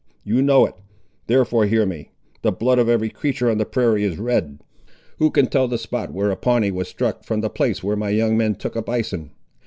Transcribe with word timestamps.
You 0.23 0.41
know 0.41 0.65
it. 0.65 0.73
Therefore 1.27 1.67
hear 1.67 1.85
me. 1.85 2.09
The 2.41 2.51
blood 2.51 2.79
of 2.79 2.89
every 2.89 3.11
creature 3.11 3.51
on 3.51 3.59
the 3.59 3.67
prairie 3.67 4.03
is 4.03 4.17
red. 4.17 4.59
Who 5.19 5.29
can 5.29 5.45
tell 5.45 5.67
the 5.67 5.77
spot 5.77 6.11
where 6.11 6.31
a 6.31 6.35
Pawnee 6.35 6.71
was 6.71 6.87
struck, 6.87 7.23
from 7.23 7.41
the 7.41 7.51
place 7.51 7.83
where 7.83 7.95
my 7.95 8.09
young 8.09 8.35
men 8.35 8.55
took 8.55 8.75
a 8.75 8.81
bison? 8.81 9.29